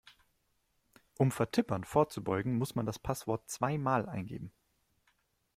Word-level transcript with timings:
Um 1.19 1.29
Vertippern 1.29 1.83
vorzubeugen, 1.83 2.57
muss 2.57 2.73
man 2.73 2.87
das 2.87 2.97
Passwort 2.97 3.47
zweimal 3.51 4.09
eingeben. 4.09 4.51